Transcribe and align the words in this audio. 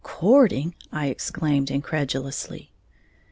"Courting!" 0.03 0.73
I 0.91 1.09
exclaimed, 1.09 1.69
incredulously. 1.69 2.71